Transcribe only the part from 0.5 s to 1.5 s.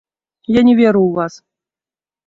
Я не веру ў вас.